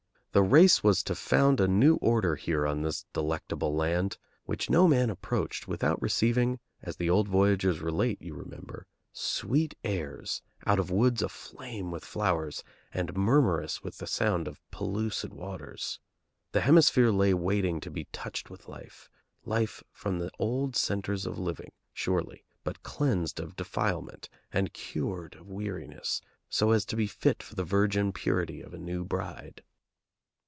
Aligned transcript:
The 0.33 0.41
race 0.41 0.81
was 0.81 1.03
to 1.03 1.13
found 1.13 1.59
a 1.59 1.67
new 1.67 1.95
order 1.97 2.37
here 2.37 2.65
on 2.65 2.83
this 2.83 3.03
delectable 3.11 3.75
land, 3.75 4.17
which 4.45 4.69
no 4.69 4.87
man 4.87 5.09
approached 5.09 5.67
without 5.67 6.01
receiving, 6.01 6.61
as 6.81 6.95
the 6.95 7.09
old 7.09 7.27
voyagers 7.27 7.81
relate, 7.81 8.21
you 8.21 8.33
remember, 8.33 8.87
sweet 9.11 9.75
airs 9.83 10.41
out 10.65 10.79
of 10.79 10.89
woods 10.89 11.21
aflame 11.21 11.91
with 11.91 12.05
flowers 12.05 12.63
and 12.93 13.13
murmurous 13.17 13.83
with 13.83 13.97
the 13.97 14.07
sound 14.07 14.47
of 14.47 14.61
pellucid 14.71 15.33
waters. 15.33 15.99
The 16.53 16.61
hemisphere 16.61 17.11
lay 17.11 17.33
waiting 17.33 17.81
to 17.81 17.91
be 17.91 18.05
touched 18.13 18.49
with 18.49 18.69
life, 18.69 19.09
life 19.43 19.83
from 19.91 20.19
the 20.19 20.31
old 20.39 20.77
centres 20.77 21.25
of 21.25 21.39
living, 21.39 21.73
surely, 21.91 22.45
but 22.63 22.83
cleansed 22.83 23.41
of 23.41 23.57
defilement, 23.57 24.29
and 24.49 24.71
cured 24.71 25.35
of 25.35 25.49
weariness, 25.49 26.21
so 26.47 26.71
as 26.71 26.85
to 26.85 26.95
be 26.95 27.05
fit 27.05 27.43
for 27.43 27.55
the 27.55 27.65
virgin 27.65 28.13
purity 28.13 28.61
of 28.61 28.73
a 28.73 28.77
new 28.79 29.03
bride. 29.03 29.61